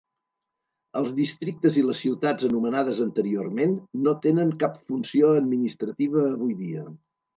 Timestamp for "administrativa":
5.45-6.25